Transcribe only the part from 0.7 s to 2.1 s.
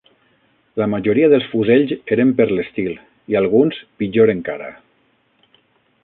La majoria dels fusells